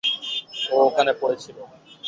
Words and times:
সে 0.59 0.73
ওখানে 0.81 1.11
পড়েছিল। 1.21 1.57